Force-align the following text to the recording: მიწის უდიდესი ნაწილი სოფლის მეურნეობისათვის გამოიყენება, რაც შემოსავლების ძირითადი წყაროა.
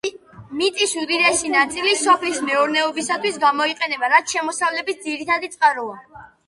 მიწის 0.61 0.95
უდიდესი 1.01 1.51
ნაწილი 1.55 1.93
სოფლის 2.05 2.41
მეურნეობისათვის 2.49 3.39
გამოიყენება, 3.47 4.13
რაც 4.17 4.35
შემოსავლების 4.37 5.03
ძირითადი 5.07 5.55
წყაროა. 5.57 6.05